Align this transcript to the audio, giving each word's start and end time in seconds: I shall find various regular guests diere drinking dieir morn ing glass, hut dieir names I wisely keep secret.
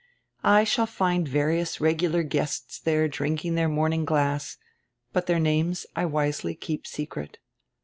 I 0.43 0.63
shall 0.63 0.87
find 0.87 1.27
various 1.27 1.79
regular 1.79 2.23
guests 2.23 2.79
diere 2.83 3.07
drinking 3.07 3.53
dieir 3.53 3.69
morn 3.69 3.93
ing 3.93 4.03
glass, 4.03 4.57
hut 5.13 5.27
dieir 5.27 5.39
names 5.39 5.85
I 5.95 6.07
wisely 6.07 6.55
keep 6.55 6.87
secret. 6.87 7.37